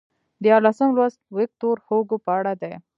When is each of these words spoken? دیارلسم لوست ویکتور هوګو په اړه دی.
دیارلسم 0.43 0.89
لوست 0.97 1.19
ویکتور 1.37 1.75
هوګو 1.87 2.17
په 2.25 2.31
اړه 2.39 2.53
دی. 2.61 2.73